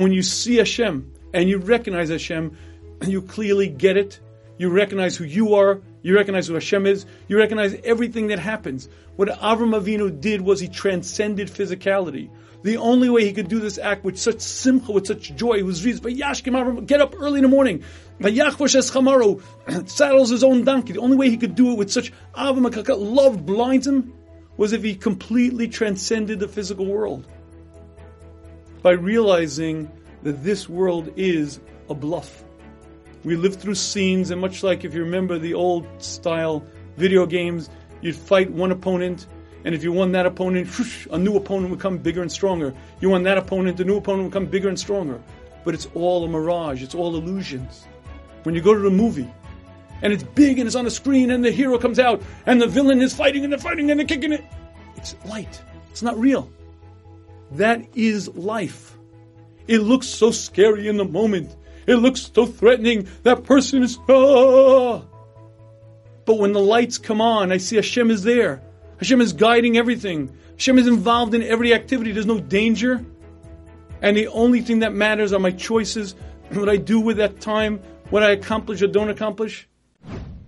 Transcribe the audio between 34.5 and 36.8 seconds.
like if you remember the old style